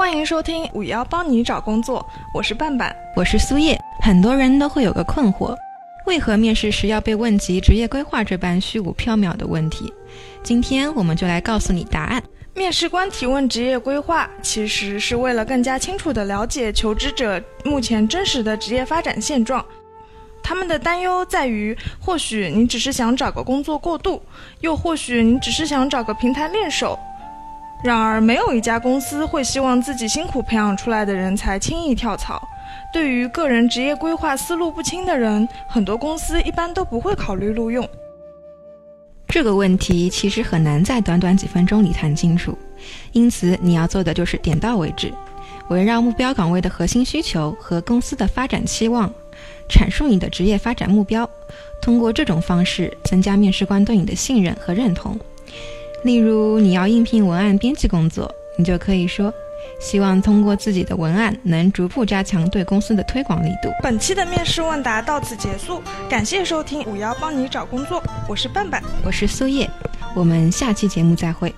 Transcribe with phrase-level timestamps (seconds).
[0.00, 3.78] 欢迎收听五幺帮你找工作，我是半半，我是苏叶。
[4.00, 5.54] 很多人都会有个困惑，
[6.06, 9.92] 为何面试时要被问及职业规划这般虚无缥缈的问题？
[10.42, 12.22] 今天我们就来告诉你答案。
[12.54, 19.62] 面试官提问职业规划，其实是为了更加清楚地了解求职者目前真实的职业发展现状。
[20.42, 24.22] 他们的担忧在于，或许你只是想找个工作过渡，
[24.60, 26.98] 又或许你只是想找个平台练手。
[27.82, 32.46] 然而，没有一家公司会希望自己辛苦培养出来的人才轻易跳槽。
[32.92, 37.88] 对于个人职业规划思路不清的人，很多公司一般都不会考虑录用。
[39.26, 42.56] 这个问题其实很难在短短几分钟里谈清楚，
[43.12, 45.12] 因此你要做的就是点到为止，
[45.68, 49.10] 围绕目标岗位的核心需求和公司的发展期望，
[49.68, 51.28] 阐述你的职业发展目标，
[51.80, 55.18] 通过这种方式增加面试官对你的信任和认同。
[56.02, 59.32] 例如，你要应聘文案编辑工作，你就可以说，
[59.78, 63.70] 希望通过自己的文案能逐步加强对公司的推广力度。
[63.82, 69.68] 本期的面试问答到此结束，感谢收听五幺帮你找工作，我是笨笨，我是苏叶，
[70.14, 71.54] 我们下期节目再会。